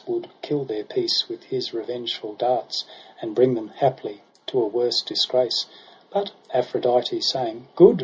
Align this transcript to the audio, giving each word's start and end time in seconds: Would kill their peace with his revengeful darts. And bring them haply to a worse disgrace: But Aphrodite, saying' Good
Would 0.07 0.29
kill 0.41 0.63
their 0.65 0.83
peace 0.83 1.29
with 1.29 1.43
his 1.43 1.75
revengeful 1.75 2.33
darts. 2.33 2.85
And 3.21 3.35
bring 3.35 3.53
them 3.53 3.67
haply 3.67 4.21
to 4.47 4.59
a 4.59 4.65
worse 4.65 4.99
disgrace: 5.03 5.67
But 6.11 6.31
Aphrodite, 6.51 7.21
saying' 7.21 7.67
Good 7.75 7.99